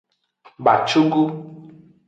Bacugu. 0.65 1.21